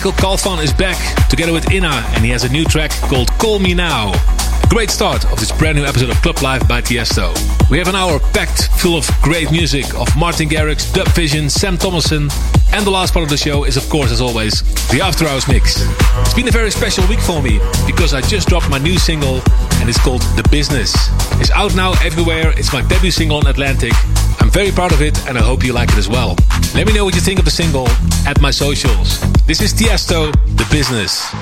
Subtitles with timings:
[0.00, 3.74] Calfan is back together with Inna, and he has a new track called Call Me
[3.74, 4.12] Now.
[4.70, 7.34] Great start of this brand new episode of Club Life by Tiesto.
[7.70, 11.76] We have an hour packed full of great music of Martin Garrix, Dub Vision, Sem
[11.76, 12.30] Thomasson,
[12.72, 15.46] and the last part of the show is, of course, as always, the After Hours
[15.46, 15.82] mix.
[16.20, 19.40] It's been a very special week for me because I just dropped my new single
[19.82, 20.94] and it's called The Business.
[21.40, 22.52] It's out now everywhere.
[22.56, 23.92] It's my debut single on Atlantic.
[24.40, 26.36] I'm very proud of it and I hope you like it as well.
[26.72, 27.88] Let me know what you think of the single
[28.24, 29.20] at my socials.
[29.44, 31.34] This is Tiesto, The Business.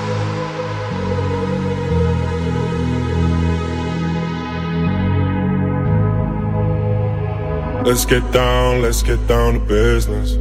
[7.85, 10.31] Let's get down, let's get down to business.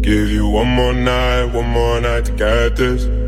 [0.00, 3.27] Give you one more night, one more night to get this.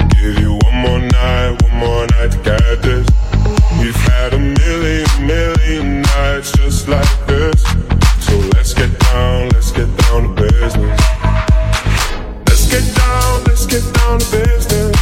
[0.21, 3.07] Give you one more night, one more night to get this.
[3.81, 7.63] We've had a million, million nights just like this.
[8.19, 11.01] So let's get down, let's get down to business.
[12.45, 14.93] Let's get down, let's get down to business.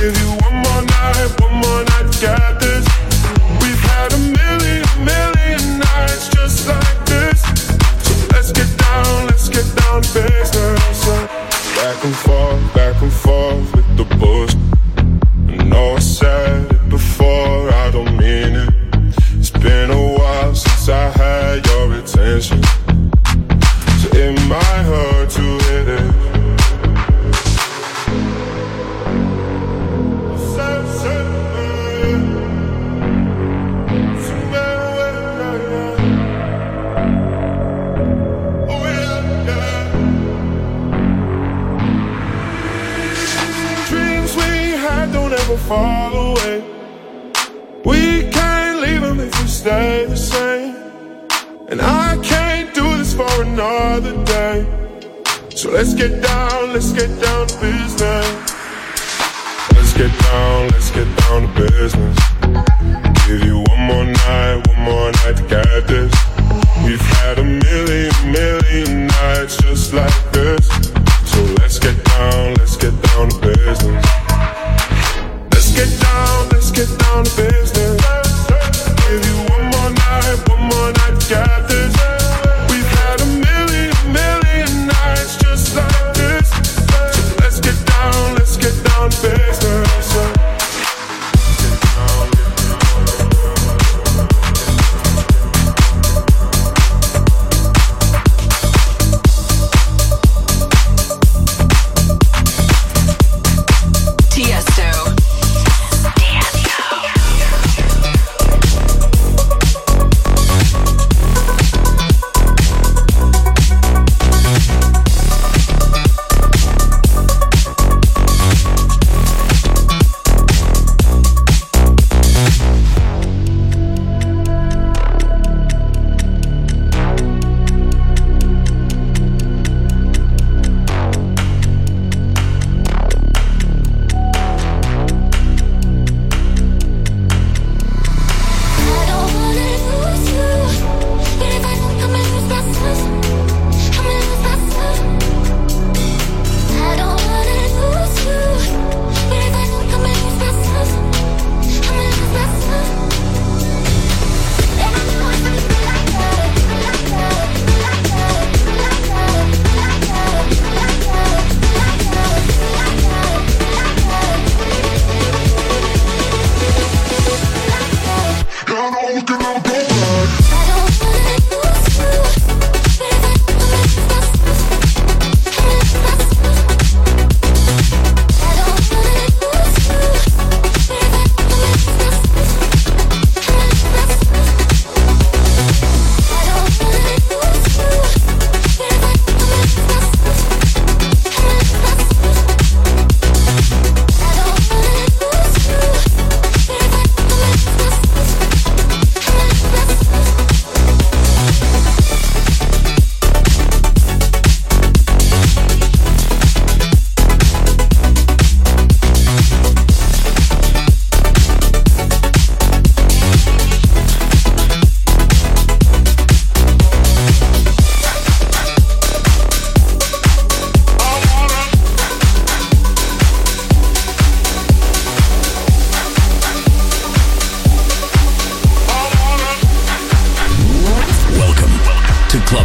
[0.00, 2.84] Give you one more night, one more night to get this.
[3.62, 7.38] We've had a million, million nights just like this.
[8.02, 11.06] So let's get down, let's get down to business.
[11.78, 13.67] Back and forth, back and forth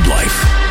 [0.08, 0.63] Life.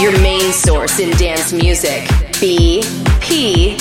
[0.00, 2.04] your main source in dance music.
[2.40, 3.74] BPM.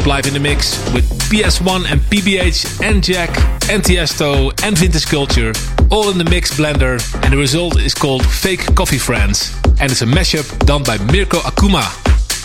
[0.00, 3.28] Club Life in the mix with PS1 and PBH and Jack
[3.68, 5.52] and Tiesto and Vintage Culture
[5.90, 10.00] all in the mix blender and the result is called Fake Coffee Friends and it's
[10.00, 11.84] a mashup done by Mirco Akuma.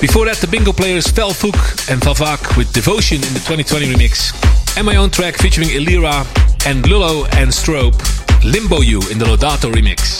[0.01, 1.55] Before that the bingo players Felguk
[1.89, 4.35] and Fafaq with Devotion in the 2020 remix
[4.75, 6.25] and my own track featuring ILIRA
[6.67, 7.95] and Lulleaux and Strobe
[8.43, 10.19] Limbo You in the Lodato remix.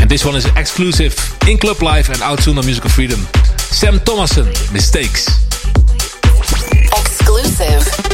[0.00, 1.14] And this one is exclusive
[1.46, 3.20] in Club Life and out soon on Musical Freedom.
[3.58, 5.51] Sem Thomasson, Mistakes
[7.38, 8.11] exclusive.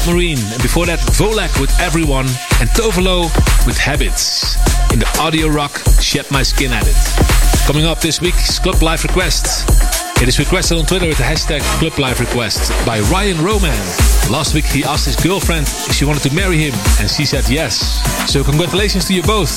[0.00, 0.38] Submarine.
[0.38, 2.26] And before that, Volac with Everyone
[2.60, 3.22] and Tove Lo
[3.66, 4.56] with Habits.
[4.92, 6.96] In the Audiorokk, Shed My Skin Edit.
[7.66, 9.68] Coming up this week's Club Life Request.
[10.22, 13.76] It is requested on Twitter with the hashtag Club Life Request by Ryan Roman.
[14.30, 17.48] Last week he asked his girlfriend if she wanted to marry him and she said
[17.48, 18.00] yes.
[18.30, 19.52] So congratulations to you both.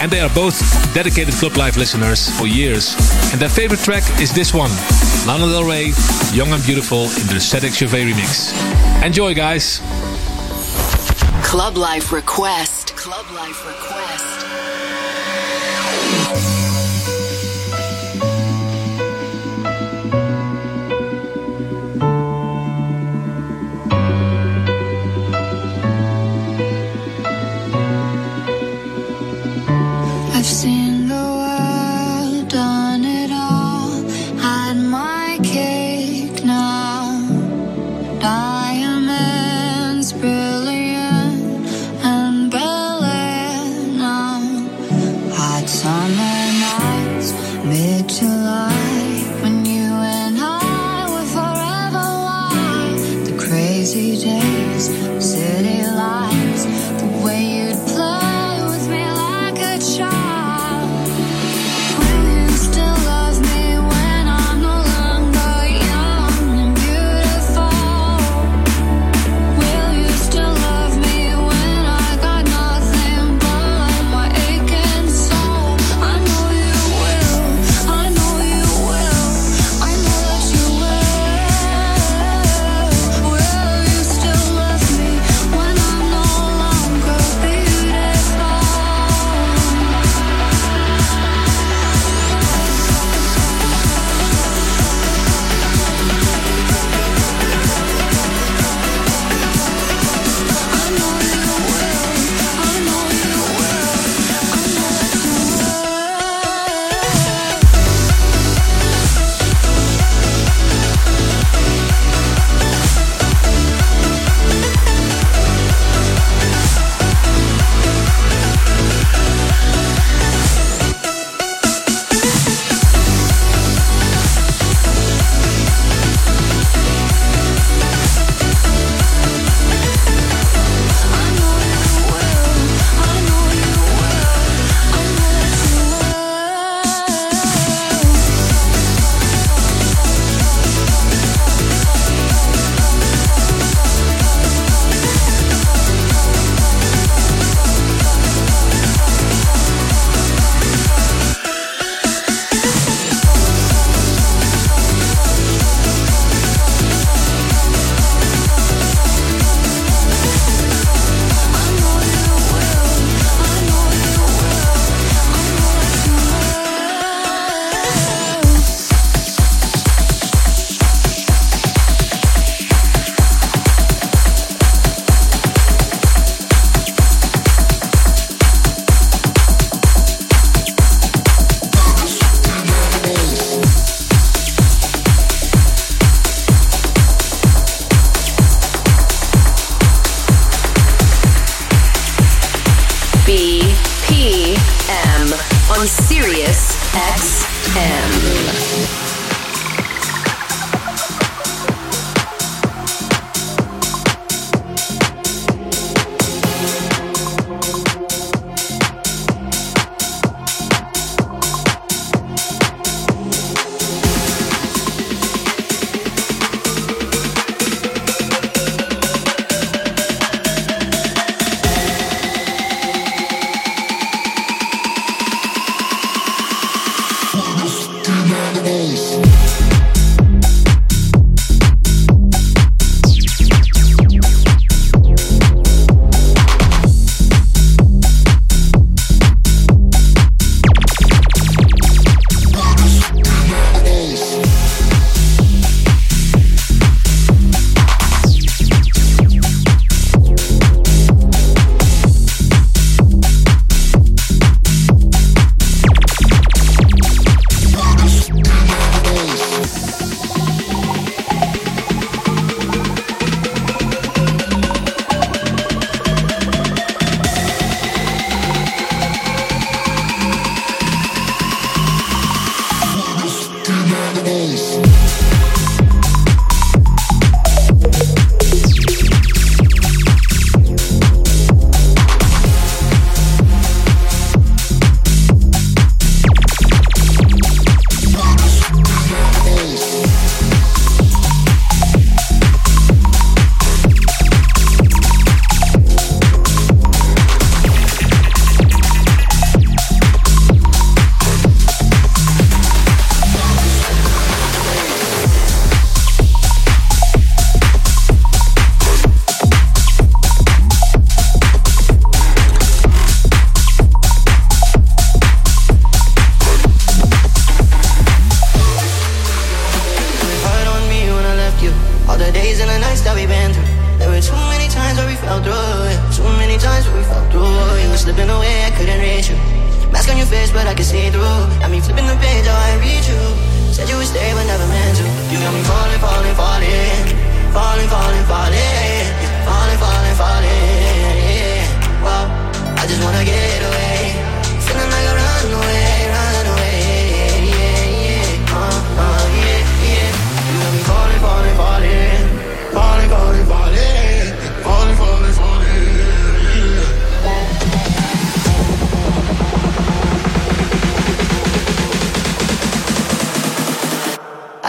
[0.00, 0.56] And they are both
[0.94, 2.94] dedicated Club Life listeners for years.
[3.32, 4.70] And their favorite track is this one.
[5.26, 5.92] Lana Del Rey,
[6.32, 8.71] Young and Beautiful in the Cedric Gervais remix.
[9.02, 9.80] Enjoy, guys.
[11.42, 12.94] Club Life Request.
[12.94, 14.31] Club Life Request.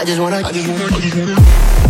[0.04, 1.83] Just wanna, I just wanna, I just wanna.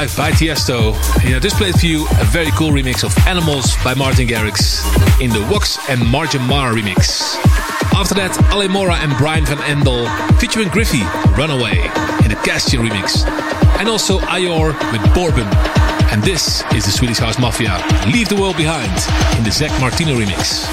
[0.00, 0.94] By Tiesto.
[1.26, 4.80] I just played for you a very cool remix of Animals by Martin Garrix
[5.20, 7.36] in the Wux and Mrgn Maar remix.
[7.92, 10.08] After that, Ale Mora and Brian Van Andel
[10.40, 11.04] featuring Griffie,
[11.36, 11.76] Runaway
[12.24, 13.26] in the Castion remix.
[13.78, 15.46] And also Ayor with Bourbon.
[16.10, 17.76] And this is the Swedish House Mafia,
[18.10, 18.90] Leave the World Behind
[19.36, 20.64] in the Zack Martino remix.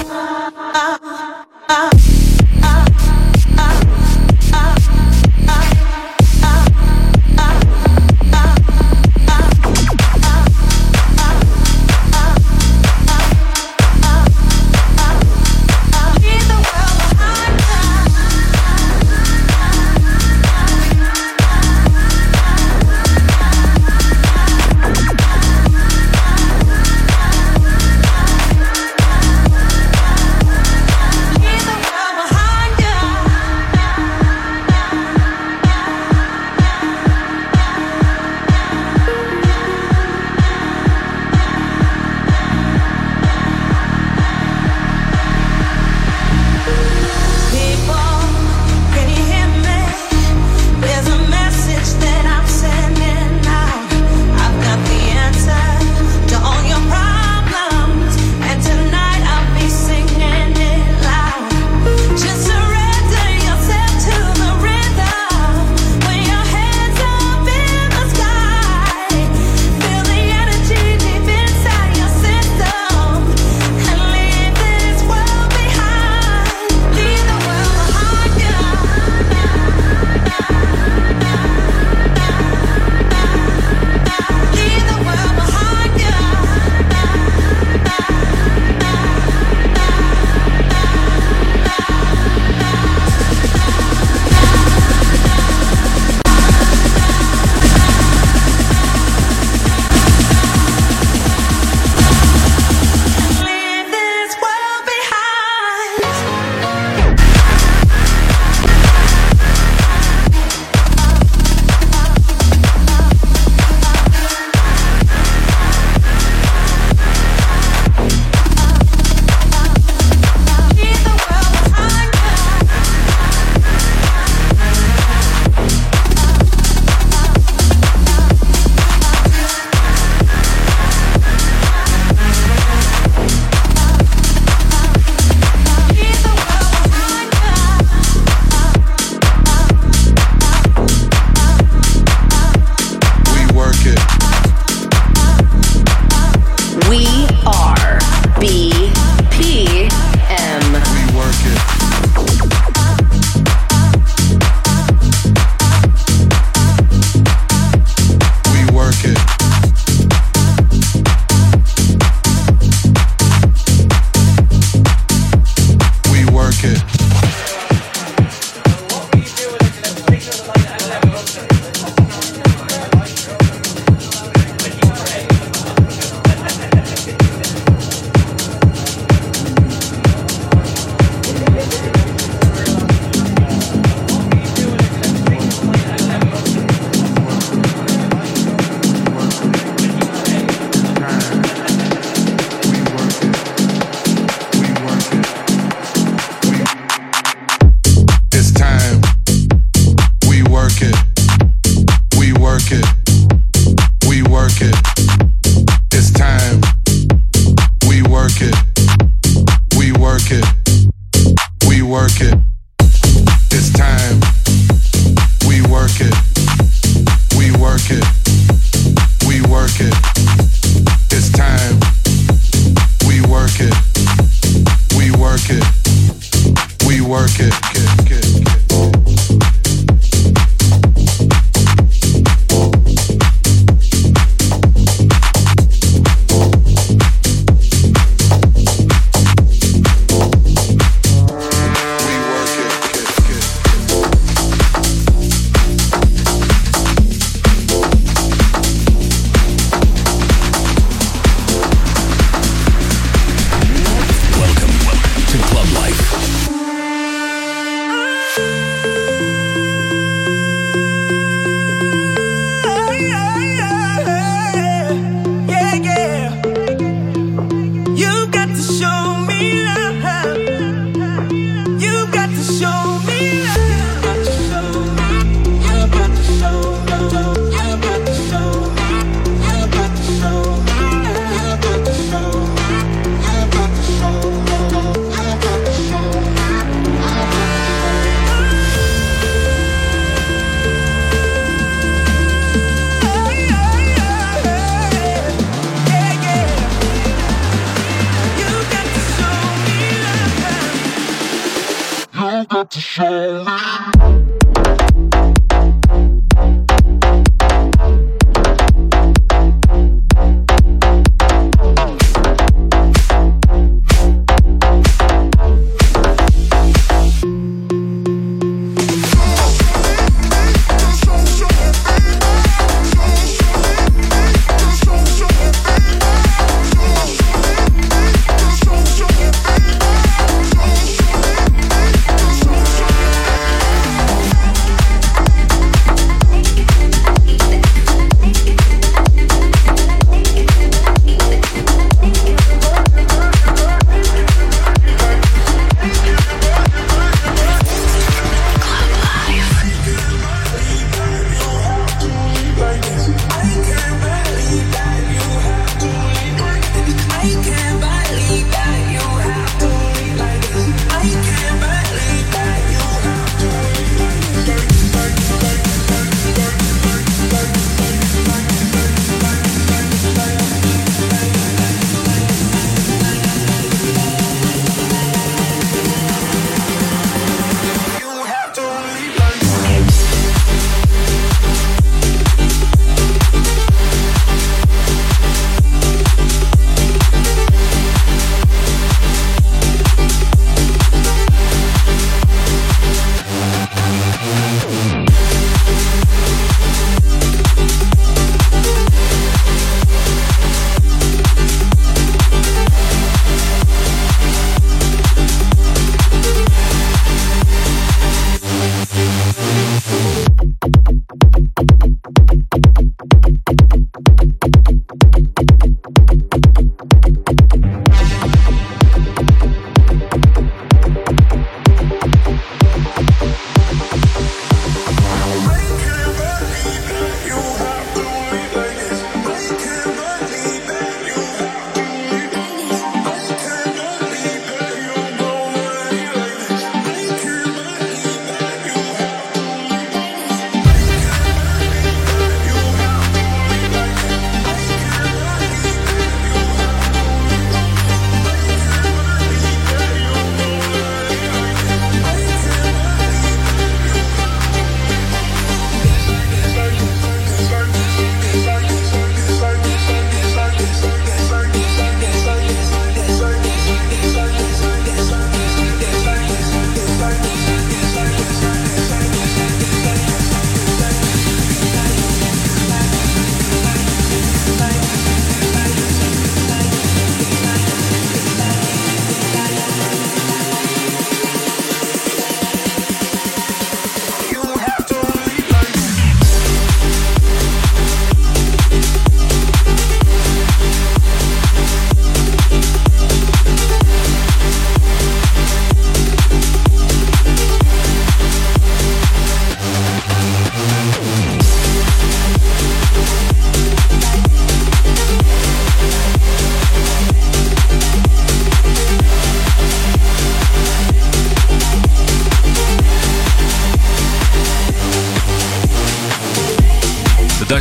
[202.68, 202.97] Good.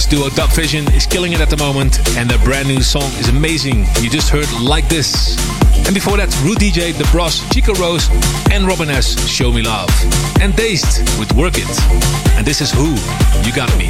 [0.10, 3.86] Duo Dubvision is killing it at the moment, and their brand new song is amazing.
[4.02, 5.36] You just heard Like This.
[5.86, 8.10] And before that, Root DJ, Da Brozz, Chico Rose,
[8.52, 9.20] and Robin S.
[9.28, 9.90] Show Me Love.
[10.42, 11.70] And Dazed with Work It.
[12.38, 13.90] And this is Wh0 You Got Me.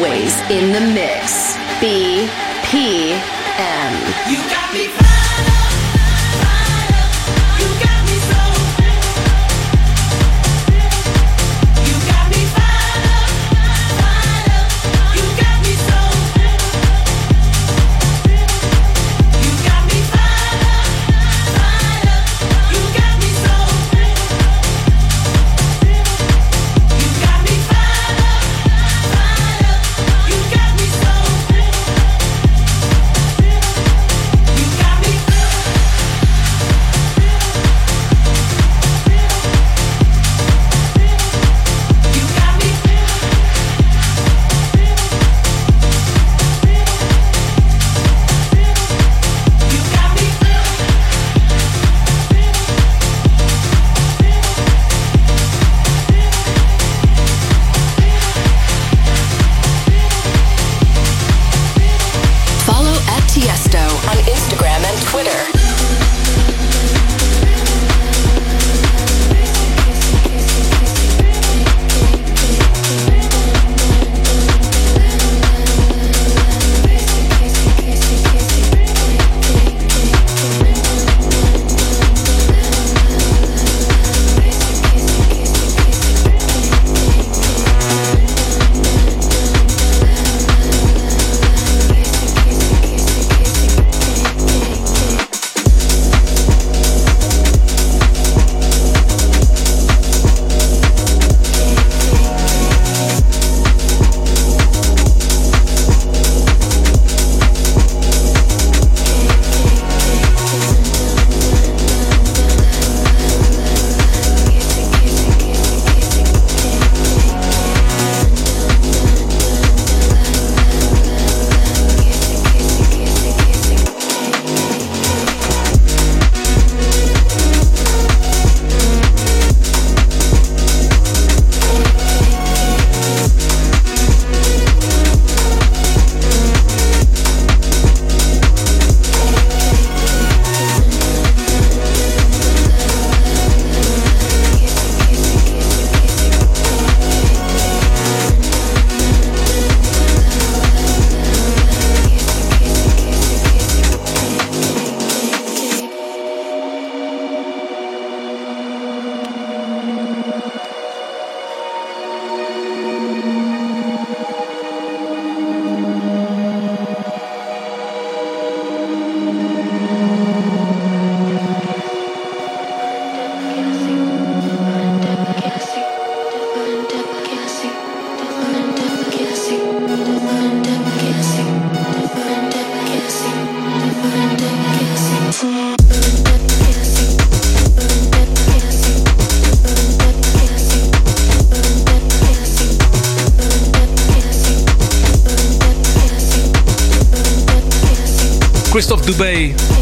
[0.00, 1.56] Always in the mix.
[1.78, 2.24] BPM.
[4.30, 5.09] You got me.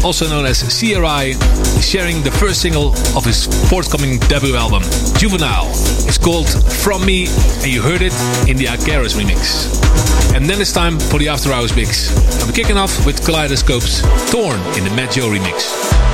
[0.09, 1.35] Also known as CRI,
[1.77, 4.81] is sharing the first single of his forthcoming debut album,
[5.19, 5.69] Juvenile.
[6.07, 8.13] It's called From Me, and you heard it
[8.49, 9.69] in the Icarus remix.
[10.33, 12.09] And then it's time for the After Hours mix.
[12.43, 14.01] We're kicking off with Kolidescopes
[14.31, 16.08] Torn in the Mat.Joe remix.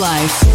[0.00, 0.49] life.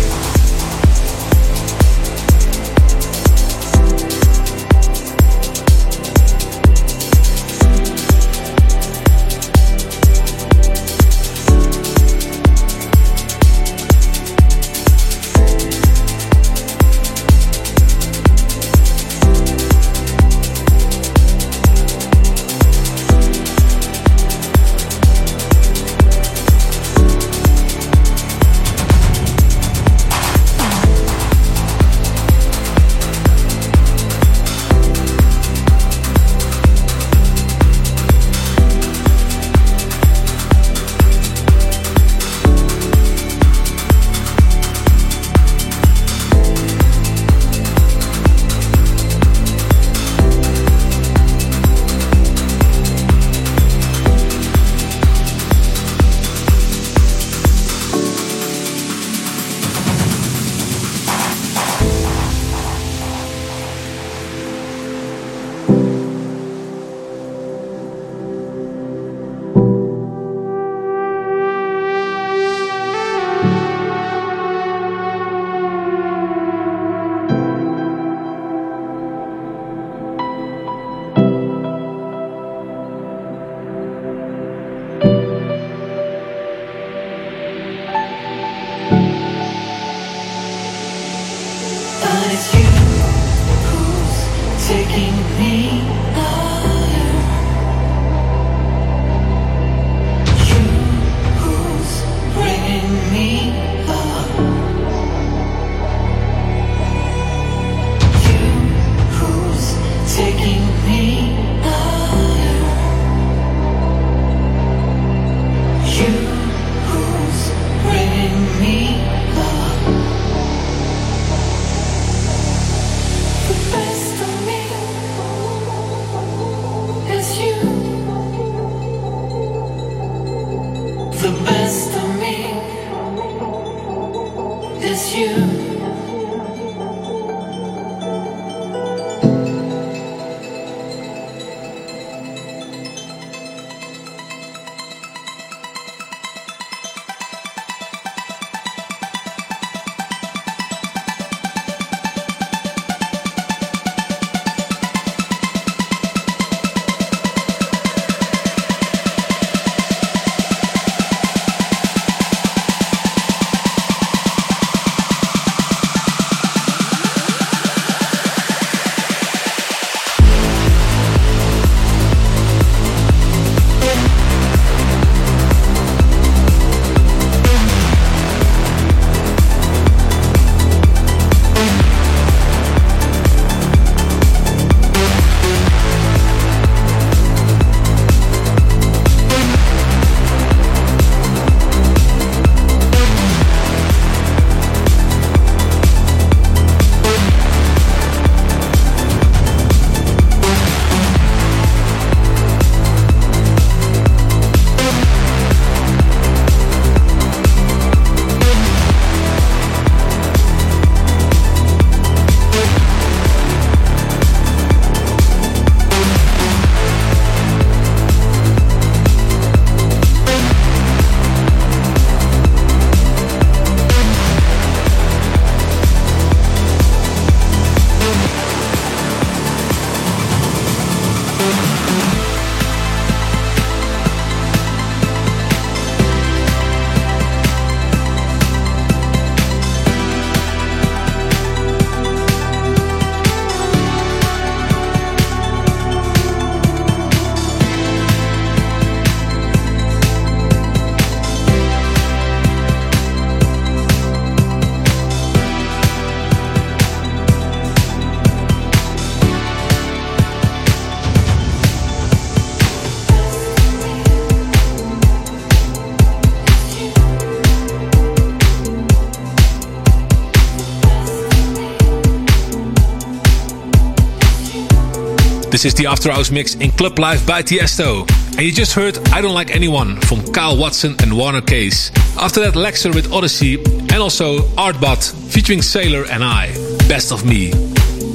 [275.55, 278.05] This is the After Hours mix in Club Life by Tiesto.
[278.31, 281.91] And you just heard I Don't Like Anyone from Kyle Watson and Warner Case.
[282.17, 286.47] After that, Lexer with Odyssey and also Artbot featuring Sailor and I,
[286.89, 287.53] Best of Me.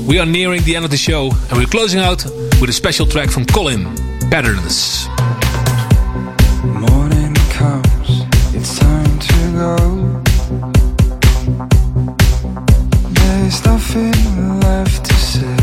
[0.07, 2.23] We are nearing the end of the show and we're closing out
[2.61, 3.85] with a special track from Colyn,
[4.31, 5.09] Patterns.
[6.63, 9.77] Morning comes, it's time to go.
[13.15, 15.60] There's nothing left to say.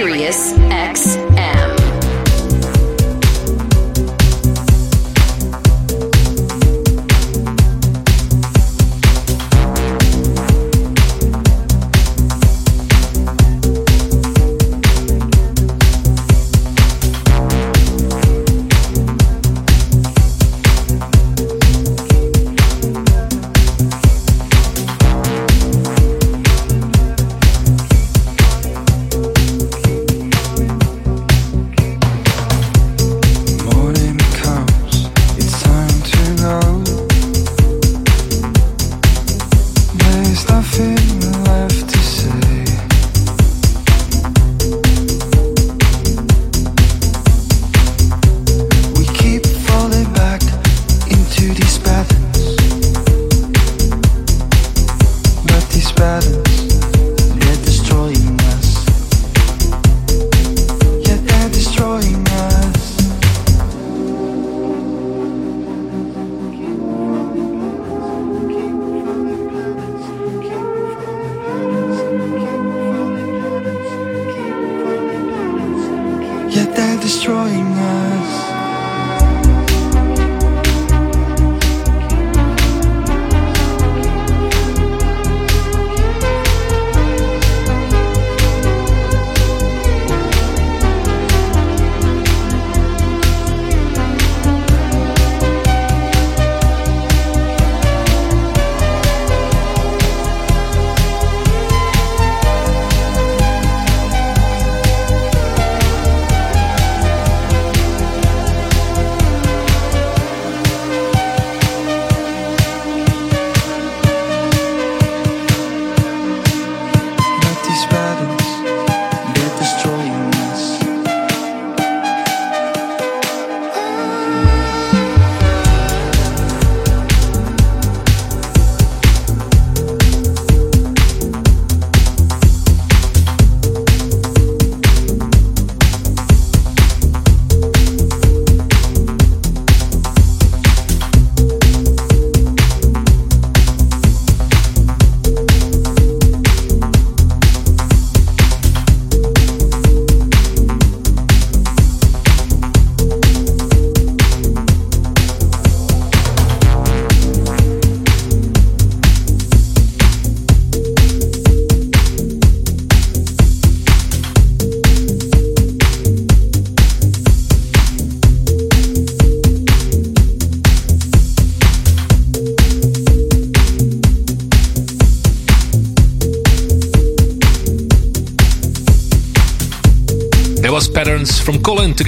[0.00, 0.99] Sirius XM.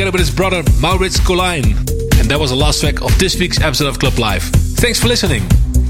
[0.02, 1.78] Together with his brother Maurits Colijn.
[2.18, 4.42] And that was the last track of this week's episode of Club Life.
[4.82, 5.42] Thanks for listening.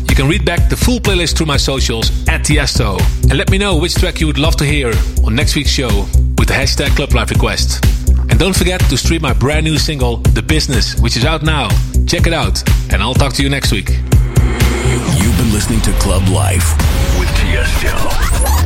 [0.06, 3.00] You can read back the full playlist through my socials at Tiesto.
[3.22, 4.92] And let me know which track you would love to hear
[5.24, 5.88] on next week's show
[6.36, 7.82] with the hashtag Club Life Request.
[8.28, 11.68] And don't forget to stream my brand new single, The Business, which is out now.
[12.06, 13.88] Check it out, and I'll talk to you next week.
[13.88, 16.76] You've been listening to Club Life
[17.18, 18.61] with Tiesto.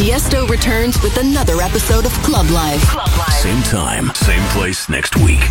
[0.00, 2.80] Tiesto returns with another episode of Club Life.
[2.88, 3.34] Club Life.
[3.34, 5.42] Same time, same place next week.